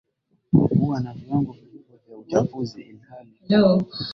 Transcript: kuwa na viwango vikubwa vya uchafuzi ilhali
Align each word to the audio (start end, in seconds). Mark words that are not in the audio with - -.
kuwa 0.69 0.99
na 0.99 1.13
viwango 1.13 1.51
vikubwa 1.51 1.95
vya 2.07 2.17
uchafuzi 2.17 2.81
ilhali 2.81 3.31